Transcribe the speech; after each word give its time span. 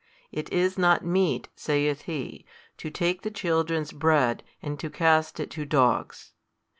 It 0.31 0.51
is 0.51 0.79
not 0.79 1.05
meet, 1.05 1.49
saith 1.55 2.01
He, 2.05 2.43
to 2.77 2.89
take 2.89 3.21
the 3.21 3.29
children's 3.29 3.91
bread, 3.91 4.41
and 4.59 4.79
to 4.79 4.89
cast 4.89 5.39
it 5.39 5.51
to 5.51 5.63
dogs. 5.63 6.31